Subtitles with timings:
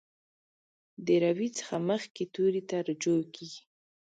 [1.05, 3.61] د روي څخه مخکې توري ته رجوع کیږي.